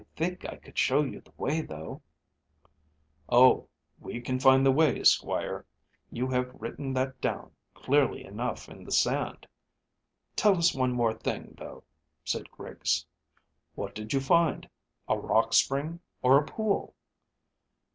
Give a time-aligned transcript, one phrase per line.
[0.01, 2.01] I think I could show you the way, though."
[3.29, 3.67] "Oh,
[3.99, 5.67] we can find the way, squire;
[6.11, 9.45] you have written that down clearly enough in the sand.
[10.35, 11.13] Tell us one thing more,
[11.53, 11.83] though,"
[12.25, 13.05] said Griggs.
[13.75, 14.67] "What did you find
[15.07, 16.95] a rock spring or a pool?"